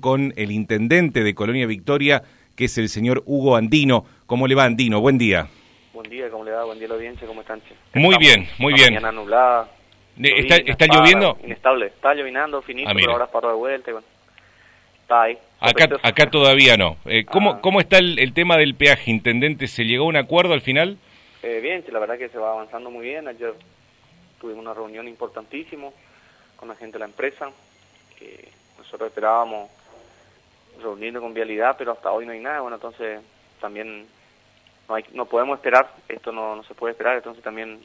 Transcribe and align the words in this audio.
con 0.00 0.32
el 0.36 0.50
intendente 0.52 1.22
de 1.22 1.34
Colonia 1.34 1.66
Victoria, 1.66 2.22
que 2.56 2.64
es 2.64 2.78
el 2.78 2.88
señor 2.88 3.22
Hugo 3.26 3.56
Andino. 3.56 4.06
¿Cómo 4.24 4.46
le 4.48 4.54
va, 4.54 4.64
Andino? 4.64 5.02
Buen 5.02 5.18
día. 5.18 5.48
Buen 5.92 6.08
día, 6.08 6.30
¿cómo 6.30 6.44
le 6.44 6.52
va? 6.52 6.64
Buen 6.64 6.78
día 6.78 6.86
a 6.86 6.88
la 6.88 6.94
audiencia, 6.94 7.26
¿cómo 7.26 7.42
están? 7.42 7.60
Muy 7.92 8.14
Estamos 8.14 8.18
bien, 8.18 8.48
muy 8.58 8.72
bien. 8.72 8.94
Mañana 8.94 9.12
nublada. 9.12 9.68
¿Está, 10.16 10.56
llovizna, 10.56 10.72
está 10.72 10.86
para, 10.86 10.98
lloviendo? 11.00 11.38
Inestable. 11.44 11.86
Está 11.88 12.14
llovinando, 12.14 12.62
finito, 12.62 12.88
Ah, 12.88 12.94
pero 12.96 13.12
ahora 13.12 13.26
paró 13.26 13.48
de 13.50 13.54
vuelta 13.56 13.90
y 13.90 13.92
bueno. 13.92 14.06
Está 15.02 15.22
ahí. 15.24 15.38
Acá, 15.60 15.88
acá 16.04 16.30
todavía 16.30 16.78
no. 16.78 16.96
Eh, 17.04 17.26
¿cómo, 17.26 17.50
Ah. 17.50 17.60
¿Cómo 17.60 17.80
está 17.80 17.98
el, 17.98 18.18
el 18.18 18.32
tema 18.32 18.56
del 18.56 18.74
peaje, 18.74 19.10
intendente? 19.10 19.66
¿Se 19.68 19.84
llegó 19.84 20.04
a 20.04 20.08
un 20.08 20.16
acuerdo 20.16 20.54
al 20.54 20.62
final? 20.62 20.96
Eh, 21.42 21.60
bien, 21.62 21.84
la 21.92 21.98
verdad 21.98 22.16
que 22.16 22.30
se 22.30 22.38
va 22.38 22.52
avanzando 22.52 22.90
muy 22.90 23.04
bien. 23.04 23.28
Ayer 23.28 23.52
tuvimos 24.40 24.62
una 24.62 24.72
reunión 24.72 25.06
importantísima 25.06 25.88
con 26.56 26.68
la 26.68 26.76
gente 26.76 26.94
de 26.94 27.00
la 27.00 27.04
empresa. 27.04 27.50
que 28.18 28.48
nosotros 28.80 29.08
esperábamos 29.08 29.70
reunirnos 30.80 31.22
con 31.22 31.34
Vialidad, 31.34 31.76
pero 31.78 31.92
hasta 31.92 32.10
hoy 32.10 32.26
no 32.26 32.32
hay 32.32 32.40
nada. 32.40 32.60
Bueno, 32.60 32.76
entonces 32.76 33.20
también 33.60 34.06
no, 34.88 34.94
hay, 34.94 35.04
no 35.12 35.26
podemos 35.26 35.58
esperar. 35.58 35.90
Esto 36.08 36.32
no, 36.32 36.62
se 36.64 36.74
puede 36.74 36.92
esperar. 36.92 37.16
Entonces 37.16 37.42
también 37.44 37.80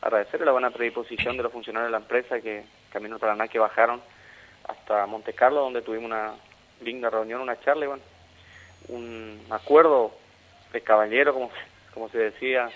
agradecer 0.00 0.40
la 0.40 0.52
buena 0.52 0.70
predisposición 0.70 1.36
de 1.36 1.44
los 1.44 1.52
funcionarios 1.52 1.88
de 1.88 1.92
la 1.92 2.02
empresa 2.02 2.40
que 2.40 2.64
Camino 2.92 3.18
Paraná 3.18 3.48
que 3.48 3.58
bajaron 3.58 4.00
hasta 4.68 5.06
Monte 5.06 5.32
Carlo, 5.32 5.60
donde 5.60 5.82
tuvimos 5.82 6.06
una 6.06 6.34
linda 6.80 7.08
reunión, 7.08 7.40
una 7.40 7.60
charla 7.60 7.84
y 7.84 7.88
bueno, 7.88 8.02
un 8.88 9.46
acuerdo 9.50 10.12
de 10.72 10.80
caballero, 10.80 11.32
como, 11.32 11.50
como 11.94 12.08
se 12.08 12.18
decía 12.18 12.68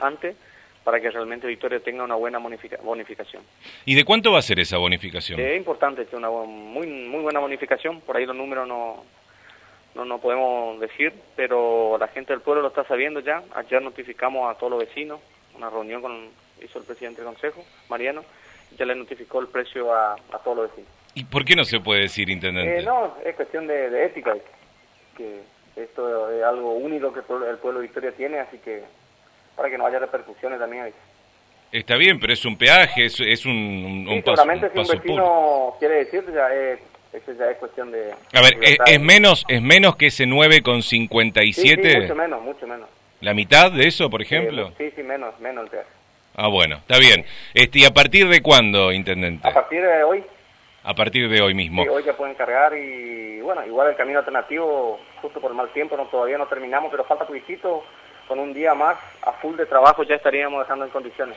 antes, 0.00 0.36
para 0.86 1.00
que 1.00 1.10
realmente 1.10 1.48
Victoria 1.48 1.80
tenga 1.80 2.04
una 2.04 2.14
buena 2.14 2.38
bonifica- 2.38 2.80
bonificación. 2.80 3.42
¿Y 3.84 3.96
de 3.96 4.04
cuánto 4.04 4.30
va 4.30 4.38
a 4.38 4.42
ser 4.42 4.60
esa 4.60 4.78
bonificación? 4.78 5.40
Es 5.40 5.56
importante, 5.56 6.02
es 6.02 6.12
una 6.12 6.30
muy 6.30 6.86
muy 6.86 7.22
buena 7.22 7.40
bonificación, 7.40 8.00
por 8.02 8.16
ahí 8.16 8.24
los 8.24 8.36
números 8.36 8.68
no, 8.68 9.02
no, 9.96 10.04
no 10.04 10.18
podemos 10.20 10.78
decir, 10.78 11.12
pero 11.34 11.98
la 11.98 12.06
gente 12.06 12.32
del 12.32 12.40
pueblo 12.40 12.62
lo 12.62 12.68
está 12.68 12.84
sabiendo 12.84 13.18
ya. 13.18 13.42
Ayer 13.56 13.82
notificamos 13.82 14.48
a 14.48 14.56
todos 14.56 14.70
los 14.74 14.78
vecinos, 14.86 15.18
una 15.56 15.68
reunión 15.70 16.00
con 16.02 16.28
hizo 16.62 16.78
el 16.78 16.84
presidente 16.84 17.20
del 17.20 17.32
consejo, 17.32 17.64
Mariano, 17.88 18.22
ya 18.78 18.84
le 18.86 18.94
notificó 18.94 19.40
el 19.40 19.48
precio 19.48 19.92
a, 19.92 20.12
a 20.14 20.38
todos 20.44 20.56
los 20.56 20.68
vecinos. 20.70 20.88
¿Y 21.14 21.24
por 21.24 21.44
qué 21.44 21.56
no 21.56 21.64
se 21.64 21.80
puede 21.80 22.02
decir, 22.02 22.30
intendente? 22.30 22.78
Eh, 22.78 22.82
no, 22.84 23.16
es 23.24 23.34
cuestión 23.34 23.66
de, 23.66 23.90
de 23.90 24.04
ética, 24.06 24.36
que 25.16 25.40
esto 25.74 26.30
es 26.30 26.44
algo 26.44 26.74
único 26.74 27.12
que 27.12 27.18
el 27.20 27.58
pueblo 27.58 27.80
de 27.80 27.86
Victoria 27.86 28.12
tiene, 28.12 28.38
así 28.38 28.58
que 28.58 28.84
para 29.56 29.70
que 29.70 29.78
no 29.78 29.86
haya 29.86 29.98
repercusiones 29.98 30.58
también. 30.58 30.84
ahí. 30.84 30.92
Está 31.72 31.96
bien, 31.96 32.20
pero 32.20 32.32
es 32.32 32.44
un 32.44 32.56
peaje, 32.56 33.06
es, 33.06 33.18
es 33.20 33.44
un, 33.44 33.52
un, 33.52 34.06
Sí, 34.06 34.14
un 34.14 34.22
paso, 34.22 34.36
seguramente 34.36 34.66
un 34.78 34.86
si 34.86 34.92
un 34.92 34.98
vecino 34.98 35.74
quiere 35.78 35.94
decir, 35.96 36.24
ya 36.32 36.48
es, 36.54 36.78
eso 37.12 37.32
ya 37.32 37.50
es 37.50 37.56
cuestión 37.58 37.90
de... 37.90 38.12
A 38.32 38.40
ver, 38.40 38.56
¿es, 38.62 39.00
menos 39.00 39.44
es 39.48 39.60
menos 39.60 39.96
que 39.96 40.06
ese 40.06 40.24
9,57? 40.26 41.52
Sí, 41.52 41.74
sí, 41.74 41.98
mucho 42.00 42.14
menos, 42.14 42.42
mucho 42.42 42.66
menos. 42.66 42.88
¿La 43.20 43.34
mitad 43.34 43.72
de 43.72 43.88
eso, 43.88 44.08
por 44.08 44.22
ejemplo? 44.22 44.72
Sí, 44.78 44.92
sí, 44.94 45.02
menos, 45.02 45.38
menos 45.40 45.64
el 45.64 45.70
peaje. 45.70 45.88
Ah, 46.36 46.48
bueno, 46.48 46.76
está 46.76 46.98
bien. 46.98 47.24
Este, 47.54 47.80
¿Y 47.80 47.84
a 47.84 47.90
partir 47.92 48.28
de 48.28 48.42
cuándo, 48.42 48.92
intendente? 48.92 49.48
A 49.48 49.52
partir 49.54 49.82
de 49.82 50.04
hoy, 50.04 50.22
A 50.84 50.94
partir 50.94 51.28
de 51.28 51.40
hoy 51.40 51.54
mismo. 51.54 51.82
sí, 51.82 51.88
hoy 51.88 52.04
ya 52.04 52.16
pueden 52.16 52.34
cargar 52.36 52.76
y 52.76 53.40
bueno, 53.40 53.66
igual 53.66 53.88
el 53.88 53.96
camino 53.96 54.18
alternativo, 54.20 55.00
justo 55.20 55.40
por 55.40 55.50
el 55.50 55.56
mal 55.56 55.72
tiempo, 55.72 55.96
no 55.96 56.04
todavía 56.06 56.38
no 56.38 56.46
terminamos, 56.46 56.90
pero 56.90 57.04
falta 57.04 57.26
poquito, 57.26 57.84
con 58.26 58.38
un 58.38 58.52
día 58.52 58.74
más 58.74 58.96
a 59.22 59.32
full 59.32 59.56
de 59.56 59.66
trabajo 59.66 60.02
ya 60.02 60.16
estaríamos 60.16 60.60
dejando 60.60 60.84
en 60.84 60.90
condiciones. 60.90 61.36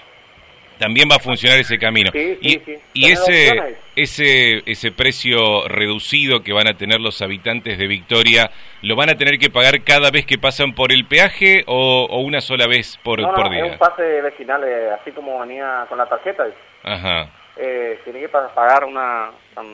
También 0.78 1.09
va 1.12 1.18
a 1.18 1.20
funcionar 1.20 1.59
ese 1.59 1.78
camino. 1.78 2.09
Sí, 2.14 2.38
sí, 2.42 2.48
y 2.48 2.59
sí. 2.59 2.76
y 2.94 3.14
Tener 3.14 3.18
ese, 3.18 3.78
ese, 3.98 4.64
ese 4.66 4.92
precio 4.94 5.67
reducido 5.67 6.42
que 6.42 6.54
van 6.54 6.67
a 6.67 6.78
tener 6.78 7.02
los 7.02 7.22
habitantes 7.22 7.78
de 7.78 7.86
Victoria, 7.88 8.50
¿lo 8.82 8.95
van 8.95 9.10
a 9.10 9.16
tener 9.17 9.38
que 9.40 9.50
pagar 9.50 9.84
cada 9.84 10.10
vez 10.10 10.26
que 10.26 10.38
pasan 10.38 10.73
por 10.73 10.94
el 10.94 11.06
peaje 11.06 11.64
o, 11.67 12.08
o 12.10 12.20
una 12.22 12.40
sola 12.40 12.66
vez 12.66 12.98
por, 13.04 13.20
no, 13.20 13.34
por 13.34 13.45
no, 13.48 13.52
día? 13.52 13.66
es 13.66 13.72
un 13.73 13.78
pase 13.78 14.22
vecinal, 14.22 14.64
eh, 14.64 14.92
así 15.02 15.11
como 15.11 15.38
venía 15.42 15.86
con 15.89 15.98
la 15.98 16.05
tarjeta, 16.08 16.45
Ajá. 16.83 17.30
eh, 17.58 17.99
tiene 18.05 18.22
que 18.22 18.30
pa- 18.30 18.48
pagar 18.55 18.86
una, 18.86 19.32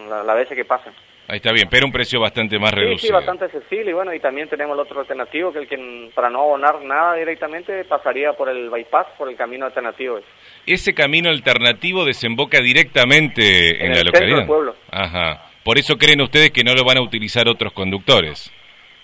la, 0.09 0.23
la 0.23 0.33
vez 0.33 0.47
que 0.49 0.65
pasen. 0.65 0.91
Ahí 1.27 1.37
está 1.37 1.51
bien, 1.51 1.67
pero 1.71 1.87
un 1.87 1.91
precio 1.91 2.19
bastante 2.19 2.59
más 2.59 2.71
reducido. 2.71 3.07
sí, 3.07 3.11
bastante 3.11 3.45
accesible 3.45 3.89
y 3.89 3.93
bueno, 3.93 4.13
y 4.13 4.19
también 4.19 4.47
tenemos 4.47 4.75
el 4.75 4.81
otro 4.81 4.99
alternativo 4.99 5.51
que 5.51 5.59
el 5.59 5.67
que 5.67 6.09
para 6.13 6.29
no 6.29 6.41
abonar 6.41 6.83
nada 6.83 7.15
directamente 7.15 7.83
pasaría 7.85 8.33
por 8.33 8.47
el 8.47 8.69
bypass, 8.69 9.07
por 9.17 9.27
el 9.29 9.35
camino 9.35 9.65
alternativo. 9.65 10.19
Ese 10.67 10.93
camino 10.93 11.29
alternativo 11.31 12.05
desemboca 12.05 12.59
directamente 12.61 13.77
en, 13.77 13.87
En 13.87 13.91
la 13.93 13.99
el 14.01 14.05
localidad. 14.05 14.37
del 14.37 14.47
pueblo. 14.47 14.75
Ajá. 14.91 15.49
Por 15.63 15.79
eso 15.79 15.97
creen 15.97 16.21
ustedes 16.21 16.51
que 16.51 16.63
no 16.63 16.75
lo 16.75 16.83
van 16.83 16.97
a 16.97 17.01
utilizar 17.01 17.47
otros 17.49 17.73
conductores. 17.73 18.51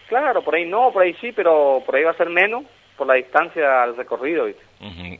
Claro, 0.08 0.44
por 0.44 0.53
ahí 0.56 0.66
no, 0.66 0.92
por 0.92 1.02
ahí 1.03 1.16
sí, 1.22 1.32
pero 1.36 1.82
por 1.86 1.96
ahí 1.96 2.03
va 2.03 2.12
a 2.12 2.18
ser 2.18 2.30
menos 2.30 2.64
por 2.98 3.08
la 3.08 3.16
distancia 3.16 3.82
al 3.82 3.98
recorrido. 3.98 4.46
¿viste? 4.46 4.62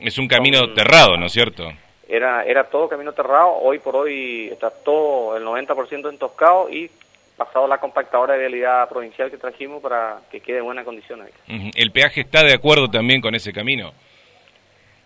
Es 0.00 0.18
un 0.18 0.28
camino 0.28 0.58
Son- 0.58 0.74
terrado, 0.74 1.16
¿no 1.16 1.26
es 1.26 1.32
cierto? 1.32 1.68
Era, 2.14 2.44
era 2.44 2.64
todo 2.64 2.90
camino 2.90 3.14
terrado, 3.14 3.56
hoy 3.62 3.78
por 3.78 3.96
hoy 3.96 4.50
está 4.52 4.68
todo 4.68 5.34
el 5.34 5.44
90% 5.44 6.10
entoscado 6.10 6.68
y 6.68 6.90
pasado 7.38 7.66
la 7.66 7.78
compactadora 7.78 8.34
de 8.34 8.40
vialidad 8.40 8.86
provincial 8.90 9.30
que 9.30 9.38
trajimos 9.38 9.82
para 9.82 10.20
que 10.30 10.40
quede 10.40 10.58
en 10.58 10.64
buenas 10.64 10.84
condiciones. 10.84 11.32
¿El 11.74 11.90
peaje 11.90 12.20
está 12.20 12.44
de 12.44 12.52
acuerdo 12.52 12.90
también 12.90 13.22
con 13.22 13.34
ese 13.34 13.50
camino? 13.50 13.94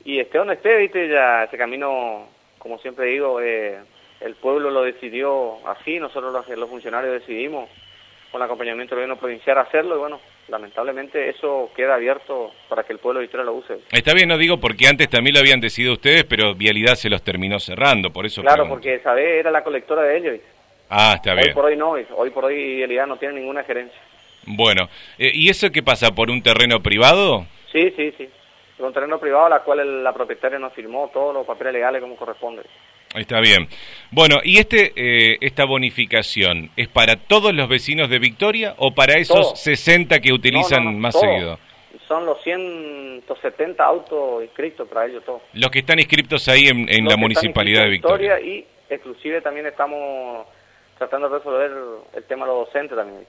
Y 0.04 0.18
esté 0.18 0.38
donde 0.38 0.54
esté, 0.54 0.76
viste, 0.78 1.08
ya 1.08 1.44
ese 1.44 1.56
camino, 1.56 2.26
como 2.58 2.76
siempre 2.78 3.06
digo, 3.06 3.40
eh, 3.40 3.78
el 4.20 4.34
pueblo 4.34 4.72
lo 4.72 4.82
decidió 4.82 5.64
así, 5.64 6.00
nosotros 6.00 6.32
los, 6.32 6.58
los 6.58 6.68
funcionarios 6.68 7.20
decidimos 7.20 7.70
con 8.30 8.40
el 8.40 8.46
acompañamiento 8.46 8.94
del 8.94 9.04
gobierno 9.04 9.20
provincial 9.20 9.58
hacerlo 9.58 9.96
y 9.96 9.98
bueno, 9.98 10.20
lamentablemente 10.48 11.28
eso 11.30 11.70
queda 11.74 11.94
abierto 11.94 12.52
para 12.68 12.82
que 12.84 12.92
el 12.92 12.98
pueblo 12.98 13.20
de 13.20 13.24
Victoria 13.26 13.44
lo 13.44 13.54
use. 13.54 13.78
Está 13.92 14.12
bien, 14.14 14.28
no 14.28 14.36
digo 14.38 14.58
porque 14.58 14.86
antes 14.88 15.08
también 15.08 15.34
lo 15.34 15.40
habían 15.40 15.60
decidido 15.60 15.94
ustedes, 15.94 16.24
pero 16.24 16.54
Vialidad 16.54 16.94
se 16.96 17.08
los 17.08 17.22
terminó 17.22 17.58
cerrando, 17.60 18.10
por 18.12 18.26
eso 18.26 18.42
Claro, 18.42 18.64
pregunto. 18.64 18.74
porque 18.74 18.98
vez 19.14 19.40
era 19.40 19.50
la 19.50 19.62
colectora 19.64 20.02
de 20.02 20.16
ellos. 20.18 20.40
Ah, 20.90 21.14
está 21.16 21.32
Hoy 21.32 21.38
bien. 21.42 21.54
por 21.54 21.64
hoy 21.64 21.76
no, 21.76 21.90
hoy 21.92 22.30
por 22.30 22.44
hoy 22.44 22.76
Vialidad 22.76 23.06
no 23.06 23.16
tiene 23.16 23.34
ninguna 23.40 23.64
gerencia. 23.64 23.98
Bueno, 24.46 24.88
eh, 25.18 25.30
¿y 25.34 25.48
eso 25.48 25.70
qué 25.72 25.82
pasa? 25.82 26.14
¿Por 26.14 26.30
un 26.30 26.42
terreno 26.42 26.80
privado? 26.80 27.46
Sí, 27.72 27.90
sí, 27.96 28.12
sí. 28.16 28.24
Es 28.78 28.80
un 28.84 28.92
terreno 28.92 29.18
privado, 29.18 29.48
la 29.48 29.60
cual 29.60 29.80
el- 29.80 30.04
la 30.04 30.12
propietaria 30.12 30.58
nos 30.58 30.72
firmó 30.74 31.10
todos 31.12 31.34
los 31.34 31.46
papeles 31.46 31.72
legales 31.72 32.00
como 32.02 32.14
corresponde. 32.14 32.62
Está 33.16 33.40
bien. 33.40 33.68
Bueno, 34.10 34.36
¿y 34.44 34.58
este 34.58 34.92
eh, 34.96 35.38
esta 35.40 35.64
bonificación 35.64 36.70
es 36.76 36.88
para 36.88 37.16
todos 37.16 37.54
los 37.54 37.68
vecinos 37.68 38.10
de 38.10 38.18
Victoria 38.18 38.74
o 38.78 38.94
para 38.94 39.14
esos 39.14 39.40
Todo. 39.40 39.56
60 39.56 40.20
que 40.20 40.32
utilizan 40.32 40.84
No, 40.84 40.90
no, 40.90 40.96
no, 40.96 40.98
más 41.00 41.14
todo. 41.14 41.22
seguido? 41.22 41.58
Son 42.06 42.24
los 42.24 42.40
170 42.42 43.82
autos 43.82 44.42
inscritos 44.44 44.86
para 44.88 45.06
ellos 45.06 45.24
todos. 45.24 45.42
Los 45.54 45.70
que 45.70 45.80
están 45.80 45.98
inscritos 45.98 46.46
ahí 46.48 46.68
en, 46.68 47.04
la 47.04 47.16
municipalidad 47.16 47.82
de 47.82 47.90
Victoria. 47.90 48.38
y 48.38 48.64
exclusive 48.88 49.40
también 49.40 49.66
estamos 49.66 50.46
tratando 50.98 51.28
de 51.28 51.38
resolver 51.38 51.72
el 52.14 52.24
tema 52.24 52.46
de 52.46 52.52
los 52.52 52.66
docentes 52.66 52.96
también. 52.96 53.26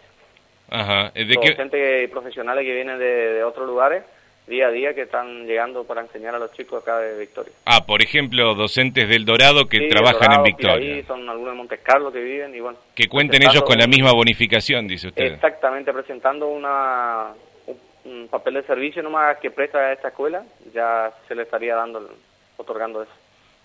¿De 1.15 1.33
los 1.33 1.43
qué? 1.43 1.49
docentes 1.51 2.09
profesionales 2.11 2.65
que 2.65 2.73
vienen 2.73 2.99
de, 2.99 3.05
de 3.33 3.43
otros 3.43 3.65
lugares 3.65 4.03
día 4.47 4.67
a 4.67 4.71
día 4.71 4.93
que 4.93 5.03
están 5.03 5.45
llegando 5.45 5.83
para 5.83 6.01
enseñar 6.01 6.33
a 6.35 6.39
los 6.39 6.51
chicos 6.53 6.81
acá 6.81 6.99
de 6.99 7.19
Victoria. 7.19 7.51
Ah, 7.65 7.85
por 7.85 8.01
ejemplo, 8.01 8.55
docentes 8.55 9.07
del 9.09 9.25
Dorado 9.25 9.67
que 9.67 9.79
Sí, 9.79 9.89
trabajan 9.89 10.21
Dorado, 10.21 10.37
en 10.37 10.43
Victoria. 10.43 10.77
Piraí, 10.77 11.03
son 11.03 11.29
algunos 11.29 11.53
de 11.53 11.57
Monte 11.57 11.77
Carlo 11.79 12.11
que 12.11 12.21
viven 12.21 12.55
y 12.55 12.59
bueno. 12.59 12.77
Que 12.95 13.07
cuenten 13.07 13.43
ellos 13.43 13.63
con 13.63 13.77
la 13.77 13.87
misma 13.87 14.13
bonificación, 14.13 14.87
dice 14.87 15.07
usted. 15.09 15.33
Exactamente, 15.33 15.91
presentando 15.91 16.47
una 16.47 17.27
un, 17.65 17.77
un 18.05 18.27
papel 18.29 18.55
de 18.55 18.63
servicio 18.63 19.03
nomás 19.03 19.37
que 19.37 19.51
presta 19.51 19.79
a 19.79 19.93
esta 19.93 20.07
escuela, 20.09 20.43
ya 20.73 21.11
se 21.27 21.35
le 21.35 21.43
estaría 21.43 21.75
dando, 21.75 22.09
otorgando 22.57 23.03
eso. 23.03 23.11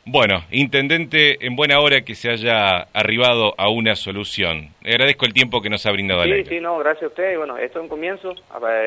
Bueno, 0.04 0.42
intendente, 0.50 1.46
en 1.46 1.54
buena 1.54 1.78
hora 1.78 2.00
que 2.00 2.16
se 2.16 2.28
haya 2.28 2.88
arribado 2.92 3.54
a 3.56 3.68
una 3.68 3.94
solución. 3.94 4.70
Le 4.82 4.92
agradezco 4.92 5.26
el 5.26 5.32
tiempo 5.32 5.62
que 5.62 5.70
nos 5.70 5.86
ha 5.86 5.92
brindado 5.92 6.24
Sí, 6.24 6.44
sí, 6.44 6.60
no, 6.60 6.78
gracias 6.78 7.04
a 7.04 7.06
usted. 7.06 7.32
Y 7.34 7.36
bueno, 7.36 7.56
esto 7.56 7.78
es 7.78 7.82
un 7.84 7.88
comienzo. 7.88 8.34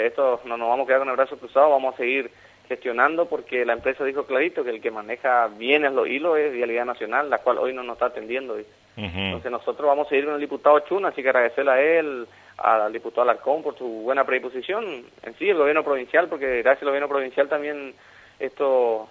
Esto 0.04 0.42
no 0.44 0.58
nos 0.58 0.68
vamos 0.68 0.84
a 0.84 0.88
quedar 0.88 1.00
con 1.00 1.10
el 1.10 1.16
brazo 1.16 1.38
cruzado, 1.38 1.70
vamos 1.70 1.94
a 1.94 1.98
seguir 1.98 2.30
gestionando 2.68 3.28
porque 3.28 3.64
la 3.64 3.74
empresa 3.74 4.04
dijo 4.04 4.26
clarito 4.26 4.64
que 4.64 4.72
el 4.72 4.82
que 4.82 4.92
maneja 4.92 5.48
bienes 5.48 5.94
los 5.94 6.08
hilos 6.08 6.38
es 6.38 6.52
Vialidad 6.52 6.86
Nacional, 6.86 7.30
la 7.30 7.38
cual 7.38 7.60
hoy 7.60 7.74
no 7.74 7.84
nos 7.84 7.94
está 7.94 8.08
atendiendo. 8.08 8.56
Ujú. 8.56 8.66
Entonces 8.98 9.52
nosotros 9.52 9.88
vamos 9.88 10.08
a 10.08 10.10
seguir 10.10 10.26
con 10.26 10.34
el 10.34 10.42
diputado 10.42 10.80
Chuna, 10.80 11.10
así 11.10 11.22
que 11.22 11.30
agradecerle 11.30 11.72
a 11.72 11.82
él, 11.82 12.28
al 12.58 12.92
diputado 12.92 13.22
Alarcón 13.22 13.62
por 13.62 13.78
su 13.78 13.86
buena 13.86 14.26
predisposición, 14.26 15.06
en 15.24 15.36
sí, 15.38 15.50
el 15.50 15.58
gobierno 15.58 15.84
provincial, 15.84 16.28
porque 16.28 16.62
gracias 16.62 16.82
al 16.84 16.90
gobierno 16.90 17.08
provincial 17.08 17.48
también 17.48 17.94
esto 18.40 19.08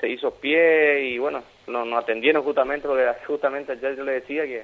se 0.00 0.08
hizo 0.08 0.30
pie 0.34 1.04
y 1.08 1.18
bueno, 1.18 1.42
nos, 1.66 1.86
nos 1.86 2.02
atendieron 2.02 2.42
justamente, 2.42 2.86
porque 2.88 3.06
justamente 3.26 3.72
ayer 3.72 3.96
yo 3.96 4.04
le 4.04 4.12
decía 4.12 4.44
que 4.44 4.62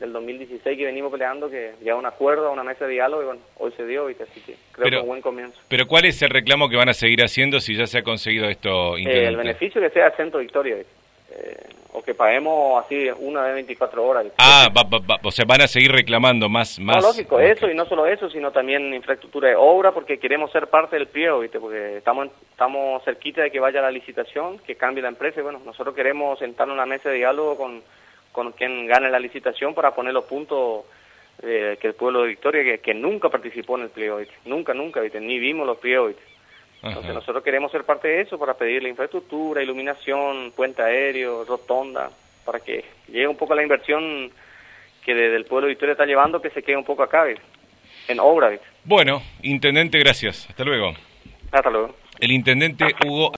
del 0.00 0.12
2016 0.12 0.76
que 0.76 0.84
venimos 0.86 1.12
peleando, 1.12 1.48
que 1.48 1.72
ya 1.82 1.94
un 1.94 2.04
acuerdo, 2.04 2.50
una 2.50 2.64
mesa 2.64 2.84
de 2.86 2.94
diálogo, 2.94 3.22
y 3.22 3.26
bueno, 3.26 3.40
hoy 3.58 3.72
se 3.76 3.86
dio, 3.86 4.06
¿viste? 4.06 4.24
así 4.24 4.40
que 4.40 4.54
creo 4.72 4.84
Pero- 4.84 4.90
que 4.90 4.96
es 4.96 5.02
un 5.02 5.08
buen 5.08 5.22
comienzo. 5.22 5.58
Pero 5.68 5.86
¿cuál 5.86 6.04
es 6.04 6.20
el 6.22 6.30
reclamo 6.30 6.68
que 6.68 6.76
van 6.76 6.88
a 6.88 6.94
seguir 6.94 7.22
haciendo 7.22 7.60
si 7.60 7.76
ya 7.76 7.86
se 7.86 7.98
ha 7.98 8.02
conseguido 8.02 8.48
esto, 8.48 8.96
Eh, 8.96 9.26
el 9.28 9.36
beneficio 9.36 9.80
que 9.80 9.90
sea 9.90 10.10
Centro 10.16 10.40
Victoria. 10.40 10.76
Eh, 10.76 11.56
que 12.04 12.14
paguemos 12.14 12.84
así 12.84 13.08
una 13.18 13.42
vez 13.42 13.54
24 13.54 14.04
horas. 14.04 14.26
Ah, 14.38 14.68
va, 14.76 14.82
va, 14.82 15.18
o 15.22 15.30
sea, 15.30 15.44
van 15.46 15.62
a 15.62 15.68
seguir 15.68 15.92
reclamando 15.92 16.48
más... 16.48 16.78
más... 16.78 16.96
No, 16.96 17.08
lógico, 17.08 17.40
eso, 17.40 17.68
y 17.68 17.74
no 17.74 17.86
solo 17.86 18.06
eso, 18.06 18.28
sino 18.30 18.50
también 18.52 18.92
infraestructura 18.94 19.48
de 19.48 19.56
obra, 19.56 19.92
porque 19.92 20.18
queremos 20.18 20.50
ser 20.52 20.68
parte 20.68 20.96
del 20.96 21.08
pliego, 21.08 21.40
¿viste? 21.40 21.58
porque 21.58 21.96
estamos, 21.96 22.28
estamos 22.50 23.02
cerquita 23.04 23.42
de 23.42 23.50
que 23.50 23.60
vaya 23.60 23.80
la 23.80 23.90
licitación, 23.90 24.58
que 24.58 24.76
cambie 24.76 25.02
la 25.02 25.08
empresa, 25.08 25.40
y 25.40 25.42
bueno, 25.42 25.60
nosotros 25.64 25.94
queremos 25.94 26.38
sentarnos 26.38 26.74
en 26.74 26.80
una 26.80 26.86
mesa 26.86 27.08
de 27.08 27.16
diálogo 27.16 27.56
con, 27.56 27.82
con 28.32 28.52
quien 28.52 28.86
gane 28.86 29.10
la 29.10 29.18
licitación 29.18 29.74
para 29.74 29.94
poner 29.94 30.12
los 30.12 30.24
puntos 30.24 30.84
eh, 31.42 31.76
que 31.80 31.88
el 31.88 31.94
pueblo 31.94 32.22
de 32.22 32.28
Victoria, 32.28 32.78
que, 32.78 32.94
nunca 32.94 33.28
participó 33.28 33.76
en 33.76 33.84
el 33.84 33.90
pliego, 33.90 34.20
nunca, 34.44 34.72
nunca, 34.74 35.00
¿viste? 35.00 35.20
ni 35.20 35.38
vimos 35.38 35.66
los 35.66 35.78
pliegos. 35.78 36.14
Entonces 36.84 37.14
nosotros 37.14 37.42
queremos 37.42 37.72
ser 37.72 37.84
parte 37.84 38.08
de 38.08 38.20
eso 38.22 38.38
para 38.38 38.54
pedirle 38.54 38.90
infraestructura, 38.90 39.62
iluminación, 39.62 40.52
puente 40.54 40.82
aéreo, 40.82 41.44
rotonda, 41.44 42.10
para 42.44 42.60
que 42.60 42.84
llegue 43.08 43.26
un 43.26 43.36
poco 43.36 43.54
la 43.54 43.62
inversión 43.62 44.30
que 45.04 45.14
desde 45.14 45.36
el 45.36 45.44
pueblo 45.44 45.66
de 45.66 45.72
Victoria 45.72 45.92
está 45.92 46.04
llevando, 46.04 46.40
que 46.40 46.50
se 46.50 46.62
quede 46.62 46.76
un 46.76 46.84
poco 46.84 47.02
acá, 47.02 47.24
en 48.08 48.20
obra. 48.20 48.58
Bueno, 48.84 49.22
intendente, 49.42 49.98
gracias. 49.98 50.46
Hasta 50.48 50.64
luego. 50.64 50.92
Hasta 51.50 51.70
luego. 51.70 51.94
El 52.20 52.32
intendente 52.32 52.84
Hugo 53.06 53.32